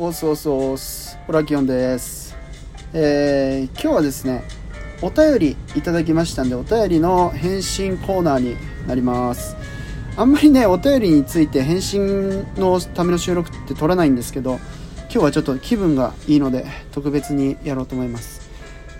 [0.00, 2.36] オスオスオスホラキオンです、
[2.92, 4.44] えー今日はですね
[5.02, 8.56] お便りいただきましたんでお便りの返信コーナーに
[8.86, 9.56] なります
[10.16, 14.60] あんまりねお便りについて返信のための収録って撮らないんですけど
[15.10, 18.48] 今日はちょっと気分がいいので特別にやろうと思います、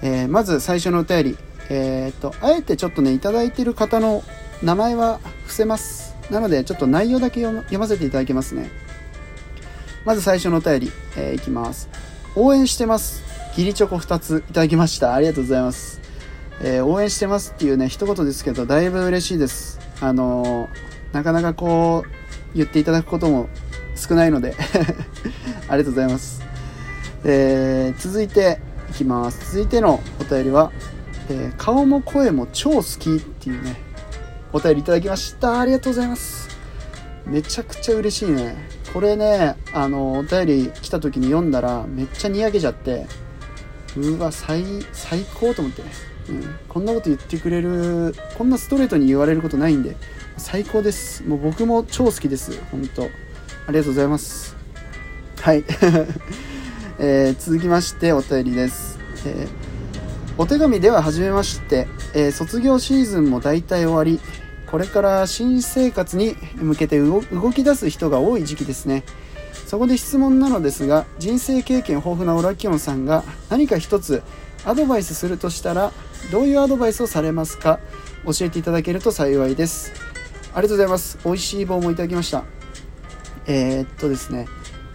[0.02, 1.38] えーまず最初のお便り
[1.70, 4.24] えーっとあえてちょっとねいただいてる方の
[4.64, 8.88] 名前は伏せますなのでちょっと内容だけ読ませていただきますね
[10.09, 11.91] まず最初のお便り、えーいきます。
[12.34, 13.23] 応援してます。
[13.55, 15.12] ギリチョコ2ついただきました。
[15.12, 16.01] ありがとうございます。
[16.62, 19.79] えー応援してますっていうね、一言ですけど、だいぶ嬉しいです。
[20.01, 23.51] あのーなかなかこう、言っていただくことも
[23.96, 24.55] 少ないので、
[25.68, 26.40] ありがとうございます。
[27.24, 29.56] えー続いていきます。
[29.56, 30.73] 続いてのお便りは、
[31.29, 33.77] えー顔も声も超好きっていうね、
[34.54, 35.60] お便りいただきました。
[35.60, 36.48] ありがとうございます。
[37.27, 43.06] めちゃくちゃ嬉しいねこれねあのお便り来た時に読んだらめっちゃにやけちゃって
[43.96, 45.82] うわ最最高と思って、
[46.29, 49.96] うん、こんなこと言ってくれるこんなストレートに言われることないんで
[50.38, 51.24] 最高です。
[51.24, 52.59] もう僕も超好きです。
[52.71, 53.02] 本当。
[53.02, 54.57] ありがとうございます。
[55.40, 55.65] はい、
[56.99, 59.68] えー続きましてお便りです、えー
[60.40, 64.21] お手紙では初めまして、えー卒業シーズンも大体終わり。
[64.71, 67.22] これから新生活に向けて動
[67.53, 69.05] き出す人が多い時期ですね。
[69.66, 74.22] そこで質問なのですが人生経験豊富なオラキオンさんが何か一つ
[74.65, 75.93] アドバイスするとしたら
[76.33, 77.81] どういうアドバイスをされますか？
[78.25, 79.93] 教えていただけると幸いです。
[80.55, 81.19] ありがとうございます。
[81.25, 82.44] 美味しい棒もいただきました。
[83.47, 84.47] えーっとですね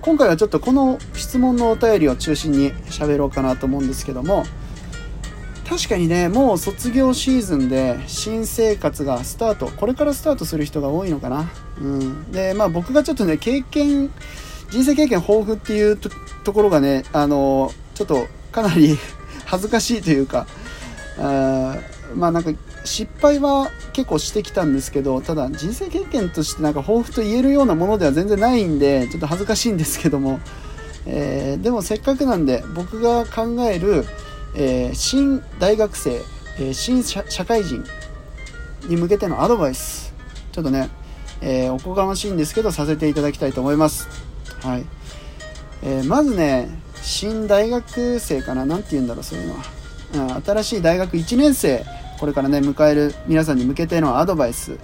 [0.02, 4.44] 今回はちょっとこの質問のお便りを中心に喋ろうかなと思うんですけども
[5.74, 11.50] 確かにねもう卒業シーズンで新生活がスタートこれからスタートする人が多いのかな。
[11.82, 12.32] うん。
[12.32, 14.12] でまあ僕がちょっとね経験
[14.70, 19.00] 人生経験豊富っていうところがねあのちょっとかなり
[19.46, 20.46] 恥ずかしいというか
[21.18, 21.78] あ
[22.16, 22.52] まあなんか
[22.86, 30.40] 失敗は結構してきたんですけどただ人生経験としてなんか豊富と言えるようなものでは全然ないんでちょっと恥ずかしいんですけども、
[31.08, 34.06] えーでもせっかくなんで僕が考える
[34.56, 36.22] えー新大学生、
[36.60, 37.84] えー新社会人
[38.88, 40.14] に向けてのアドバイス。
[40.52, 40.90] ちょっとね、
[41.42, 44.08] えーおこがましいんですけどさせていただきたいと思います。
[44.62, 44.86] はい、
[45.82, 46.70] えーまずね
[47.02, 48.66] 新大学生かな？
[48.66, 51.86] 何て言うんだろうそういうのは、うん、新しい大学1年生
[52.20, 54.78] これからね迎える皆さんに向けてのアドバイス、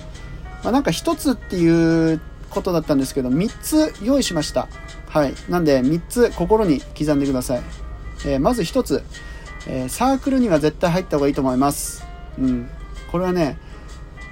[0.64, 2.20] まあ、なんか一つっていう
[2.50, 4.68] ことだったんですけど3つ用意しました。
[5.08, 5.34] はい。
[5.48, 7.62] なんで3つ心に刻んでください、
[8.26, 9.04] えーまず1つ。
[9.68, 12.06] えーサークルには絶対入った方がいいと思います。
[12.38, 12.70] うん。
[13.12, 13.58] これはね、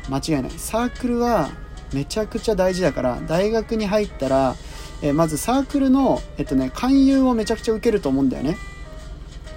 [0.09, 0.51] 間違いない。
[0.57, 1.49] サークルは
[1.93, 4.55] めちゃくちゃ大事だから、大学に入ったら、
[5.01, 8.57] えーまずサークルの、えっとね、勧誘をめちゃくちゃ受けると思うんだよね。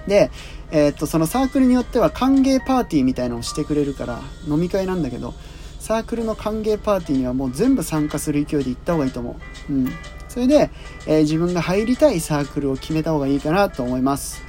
[0.07, 0.31] で、
[0.71, 5.33] えーっと、そのサークルによっては歓迎パーティーみたいのをしてくれるから、飲み会なんだけど、
[5.79, 9.37] サークルの歓迎パーティーにはもう全部参加する勢いで行った方がいいと思
[9.69, 9.73] う。
[9.73, 9.91] うん。
[10.29, 10.69] それで、
[11.07, 14.43] えー自分が入りたいサークルを決めた方がいいかなと思います。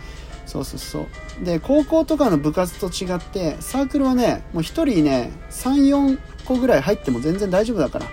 [0.52, 1.06] そうそうそ
[1.40, 1.44] う。
[1.44, 8.06] で高校とかの部活と違ってサークルはねもう1人ね34個ぐらい入っても全然大丈夫だから。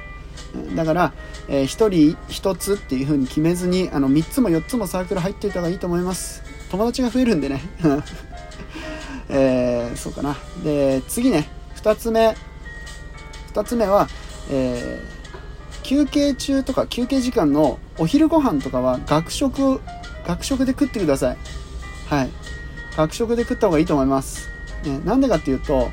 [0.76, 1.14] だから、
[1.48, 1.90] え1人
[2.28, 6.42] 1つっていう風に決めずにあの3つも4つもサークル入っていた方がいいと思います。
[6.72, 7.62] 友達が増えるんでね。
[9.28, 10.38] えーそうかな。
[10.64, 12.38] で次ね2つ目。
[13.54, 14.08] 2つ目は、
[14.50, 15.20] えー
[15.82, 19.82] 休憩中とか休憩時間のお昼ご飯とかは学食
[20.28, 21.38] 学食で食ってください。
[22.10, 22.30] はい。
[22.98, 24.50] 学食で食った方がいいと思います。
[24.84, 25.92] ね、なんでかっていうと、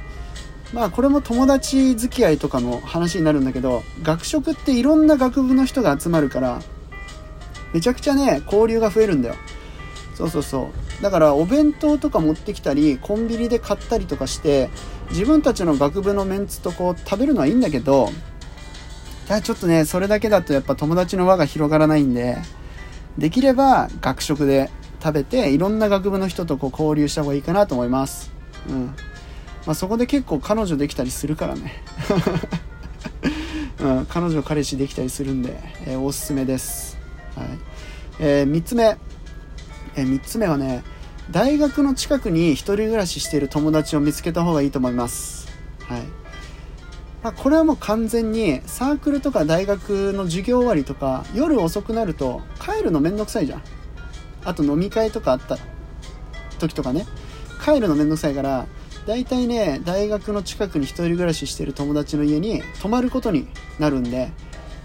[0.72, 6.60] まあこれも友達付き合いとかの話になるんだけど、学食っていろんな学部の人が集まるから、
[7.72, 9.34] めちゃくちゃね、交流が増えるんだよ。
[10.14, 11.02] そうそうそう。
[11.02, 14.70] だからお弁当とか持ってきたり、コンビニで買ったりとかして、
[15.10, 18.10] 自分たちの学部のメンツとこう食べるのはいいんだけど、
[19.28, 22.38] いやちょっとね、それだけだとやっぱ友達の輪が広がらないんで、
[23.18, 24.70] できれば学食で
[25.06, 28.32] 食べていろんな学部の人とこう交流した方がいいかなと思います。
[28.68, 28.86] うん。
[29.64, 31.80] まあ、そこで結構彼女できたりするからね。
[33.78, 36.98] うん、彼女彼氏できたりするんで、えーおすすめです。
[37.36, 37.46] はい。
[38.18, 38.96] えー3つ目。
[39.94, 40.82] え3つ目はね、
[41.30, 45.46] 大学の近くに一人暮らししている友達を見つけた方がいいと思います。
[45.86, 46.00] はい。
[47.22, 53.62] まあ、これはもう完全にサークルとか大学の授業終わりとか夜遅くなると帰るのめんどくさいじゃん
[54.46, 55.58] あと飲み会とかあった
[56.58, 57.06] 時とかね。
[57.62, 58.66] 帰るのめんどくさいから
[59.06, 63.48] 大体ね大学の近くに一人暮らししてる友達の家に泊まることに
[63.78, 64.30] なるんで、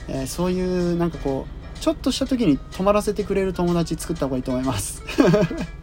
[0.07, 5.01] えーそういうなんかこうちょっとした時に泊まらせてくれる友達作った方がいいと思います、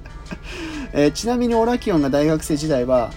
[0.93, 3.13] えーちなみにオラキオンが大学生時代は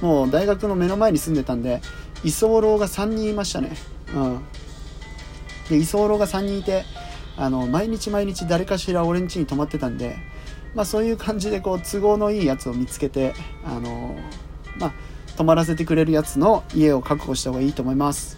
[0.00, 1.82] もう大学の目の前に住んでたんで
[2.24, 3.76] 居候が3人いましたね。
[4.14, 4.40] うん。
[5.68, 6.84] で居候が3人いて
[7.40, 10.18] あの毎日毎日誰かしら俺ん家に泊まってたんで
[10.74, 13.34] まあそういう感じでこう都合のいいやつを見つけて
[13.64, 14.14] あの
[14.78, 14.92] まあ
[15.36, 18.36] 泊まらせてくれるやつの家を確保した方がいいと思います。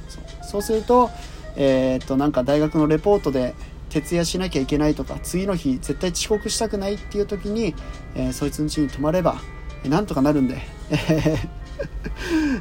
[0.49, 1.11] そうすると
[1.57, 3.55] えーっとなんか大学のレポートで
[3.91, 7.75] 徹夜しなきゃいけないとか次の日絶対遅刻したくないっていう時に、
[8.15, 9.37] えーそいつの家に泊まれば
[9.85, 10.63] なんとかなるんで、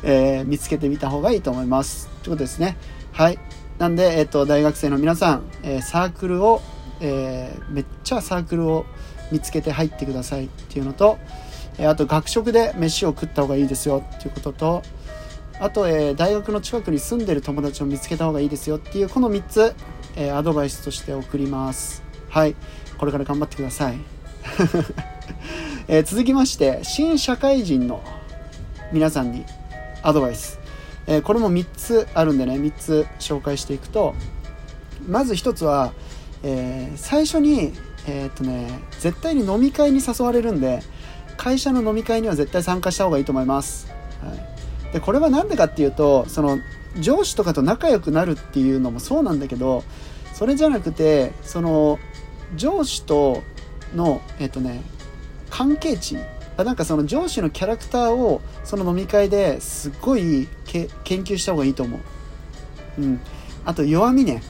[0.04, 2.08] えー見つけてみた方がいいと思います。
[2.08, 2.76] ということですね。
[3.12, 3.38] はい。
[3.82, 6.62] なんで、えっと大学生の皆さん、えーサークルを、
[7.00, 8.86] えーめっちゃサークルを
[9.32, 11.18] 見つけて入ってくださいっていうのと、
[11.80, 14.84] えーあと学食で飯を食った方がいいですよっていうことと
[15.60, 19.74] あと、えー大学の近くに住んでる友達を見つけた方がいいですよっていうこの3つ、
[20.16, 22.04] えーアドバイスとして送ります。
[22.30, 22.56] はい。
[23.00, 23.98] これから頑張ってください、
[25.90, 28.04] えー続きまして新社会人の
[28.94, 29.44] 皆さんに
[30.04, 30.60] アドバイス、
[31.08, 34.16] えーこれも3つあるんでね3つ紹介していくと
[35.08, 35.94] まず1つは、
[36.44, 37.74] えー最初に
[38.08, 40.82] えーっとね絶対に飲み会に誘われるんで
[41.38, 43.92] 会社の飲み会には絶対参加した方がいいと思います、
[44.24, 44.34] は
[44.90, 46.60] い、でこれは何でかっていうとその
[47.00, 49.84] 上司とかと仲良くなるっていうのもそうなんだけど
[50.34, 52.00] それじゃなくてその
[52.56, 53.44] 上司と
[53.96, 54.82] のえっとね
[55.50, 56.18] 関係値
[56.64, 63.22] なんかその上司のキャラクターをその飲み会ですっごいけ研究した方がいいと思う、うん、
[63.66, 64.42] あと弱みね。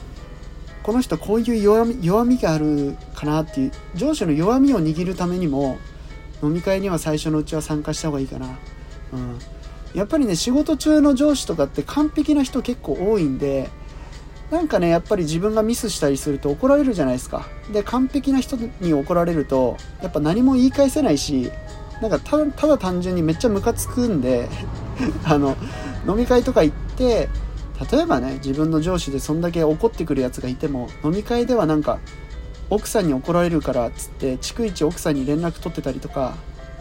[0.82, 3.72] この人こういう弱み弱みがあるかなっていう。
[3.94, 5.78] 上司の弱みを握るためにも
[6.42, 8.58] 飲み会には最初のうちは参加した方がいいかな、
[9.12, 9.38] うん、
[9.94, 13.70] やっぱりね仕事中の上司とかって完璧な人結構多いんで
[14.50, 17.46] なんかねやっぱり自分がミスしたりすると怒られるじゃないですか。
[17.72, 21.50] で完璧な人に怒られるとやっぱ何も言い返せないし
[22.02, 24.48] なんかただただ単純にめっちゃムカつくんで
[25.24, 25.56] あの
[26.06, 27.28] 飲み会とか行って
[27.92, 32.00] 例えばね自分の上司でそんだけ怒ってくるやつがいても飲み会ではなんか
[32.70, 36.34] 奥さんに怒られるからっつって逐一奥さんに連絡取ってたりとか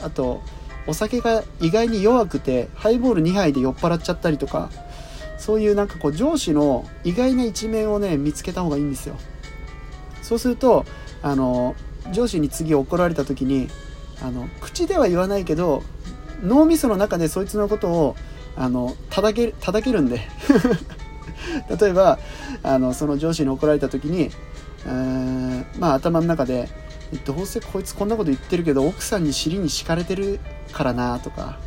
[0.03, 0.41] あと
[0.87, 4.71] お酒が意外に弱くてハイボール2杯で酔っ払っちゃったりとか
[5.37, 9.15] そういうなんかこう上司の意外な一面をね見つけた方がいいんですよ。
[10.23, 10.85] そうすると
[11.21, 11.75] あの
[12.11, 13.67] 上司に次怒られた時に
[14.21, 15.83] あの口では言わないけど
[16.43, 18.15] 脳みその中でそいつのことを
[18.55, 20.21] あの叩け叩けるんで。
[21.79, 22.19] 例えば
[22.63, 24.29] あのその上司に怒られた時に
[24.85, 26.69] うーまあ頭の中で
[27.25, 30.39] どうせこいつこんなこと言ってるけど奥さんに尻に敷かれてる
[30.71, 31.59] からなとか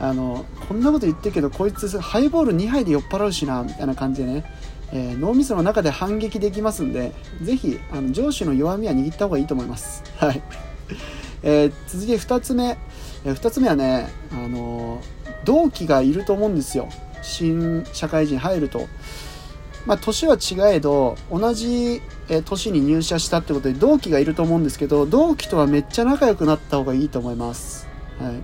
[0.00, 4.44] あのこんなこと言ってるけどこいつハイボール2杯で酔っ払うしなみたいな感じでね、
[4.92, 7.12] えー脳みその中で反撃できますんで
[7.42, 10.02] ぜひあの上司の弱みは握った方がいいと思います。
[10.16, 10.42] はい、
[11.42, 12.78] えー続いて2つ目、
[13.24, 15.00] え2つ目はねあの
[15.44, 16.88] 同期がいると思うんですよ。
[17.22, 18.86] 新社会人入ると。
[19.86, 22.02] まあ、年は違えど同じ
[22.44, 27.88] 年に入社したってことで同期がいると思うんですけど同期とはめっちゃ仲良くなった方がいいと思います。
[28.18, 28.34] はい。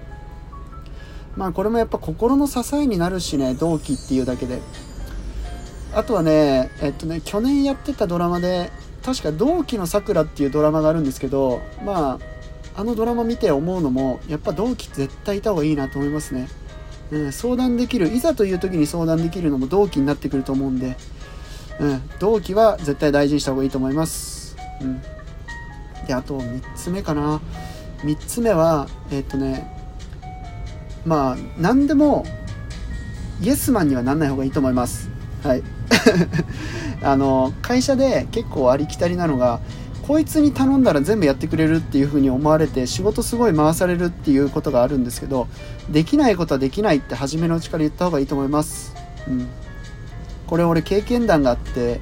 [1.36, 4.60] まあこれもやっぱ心の支えになるしね同期っていうだけで。
[5.94, 8.70] あとはねえっとね去年やってたドラマで
[9.02, 12.35] 確か「同期のさくら」っていうドラマがあるんですけどまあ
[12.76, 16.48] あのドラマ見て思うのもやっぱ同期絶対いた方がいいなと思いますね、
[17.10, 20.96] うん、相談できるいざという時に相談できるのも同期になってくると思うんで
[21.78, 24.56] うん、同期は絶対大事にした方がいいと思います。
[24.80, 25.02] うん、
[26.06, 27.40] であと3つ目かな
[27.98, 29.70] 3つ目はえっとね
[31.04, 32.24] まあ何でも
[33.40, 35.10] イエスマンにはなんない方がいいと思います。
[35.42, 35.62] はい
[37.02, 39.60] あの会社で結構ありきたりなのが
[40.06, 45.48] こいつに頼んだら全部やってくれるっていう風に思われて仕事すごい回されるっていうことがあるんですけど
[45.90, 48.94] できないことはできないって初めのうちから言った方がいいと思います。
[49.28, 49.48] うん
[50.46, 52.00] これ俺経験談があって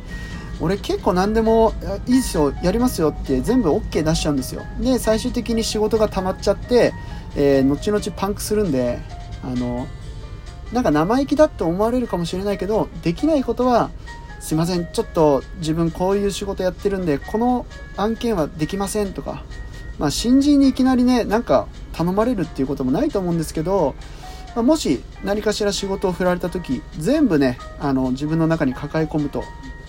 [0.61, 1.73] 俺結構何でも
[2.07, 6.93] いいですよやりますよって全部 OK 出しちゃうんですよで最終的に仕事が溜まっちゃって、
[7.37, 9.01] えー後々パンクするんで
[9.43, 9.87] あの
[10.73, 13.91] なんか生意気だって思われるかもしれないけどできないことは
[14.45, 17.65] すいませんちょっと自分こういう仕事やってるんでこの
[17.97, 19.43] 案件はできませんとか。
[19.99, 23.95] まあ新人にいきなりねなんか頼まれるっていうこともないと思うんですけど
[24.57, 29.45] まあもし何かしら仕事を振られた時全部ねあの自分の中に抱え込むと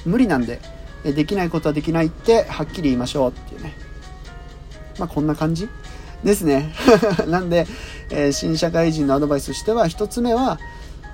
[0.06, 0.62] 無理なんで
[1.04, 3.74] できないことはできないってはっきり言いましょうっていうね。
[5.00, 5.68] まあこんな感じ
[6.24, 6.74] ですね。
[7.28, 7.68] なんで、
[8.10, 10.60] えー新社会人のアドバイスとしては1つ目は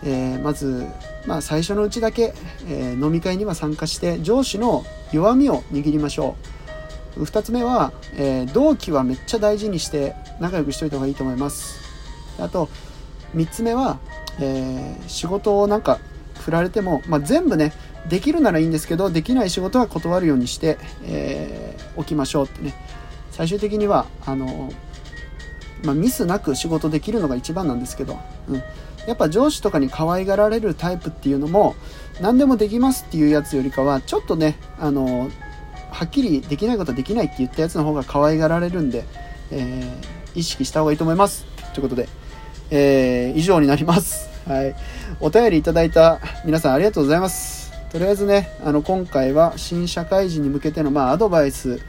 [0.03, 0.87] えー、まず、
[1.25, 2.33] まあ、最初のうちだけ、
[2.67, 6.35] えー、飲み会には参加して上司の弱みを握りましょ
[7.17, 7.23] う。
[7.23, 11.79] 2つ目は、えー、同期はめっちゃ大事にして仲良くしといた方がいいと思います。
[12.39, 12.69] あと
[13.35, 13.99] 3つ目は、
[14.39, 15.99] え仕事をなんか
[16.39, 17.73] 振られても、まあ、全部ね
[18.09, 22.73] できるならいいんですけどできない仕事は断るようにして、えおきましょうってね。
[23.31, 24.71] 最終的にはあの
[25.83, 28.63] まあ、ミスなく仕事できるのが一番なんですけど、うん、
[29.07, 31.75] やっぱ上司とかに可愛がられるタイプっていうのも
[32.21, 35.31] 何でもできますっていうやつよりかはちょっとねあの
[35.89, 39.05] はっきりできないことはできないって言ったやつの方が可愛がられるんで、
[39.51, 42.07] えー、意識した方がいいと思いますということで、
[42.69, 44.29] えー、以上になります。
[44.47, 44.75] はい。
[45.19, 47.71] お便りいただいた皆さんありがとうございます。
[47.91, 51.81] とりあえずねあの今回は新社会人に向けての、まあ、アドバイス、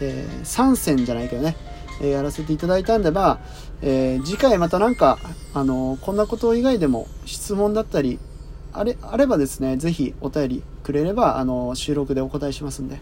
[0.00, 1.56] えー、3選じゃないけどね。
[2.00, 3.38] えやらせていただいたんで、ば、
[3.82, 5.18] えー、次回またなんか、
[5.52, 8.18] あのこんなこと以外でも質問だったり、
[8.72, 12.98] あれ、あればですね、ぜひお便りくれれば、あの収録でお答えしますんで、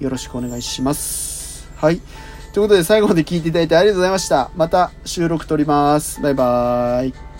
[0.00, 1.68] よろしくお願いします。
[1.76, 2.00] はい。
[2.52, 4.50] ということで最後まで聞いていただいてありがとうございました。
[4.54, 6.20] また収録撮ります。
[6.22, 7.33] バイバーイ。